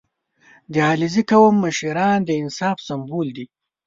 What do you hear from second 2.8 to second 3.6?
سمبول دي.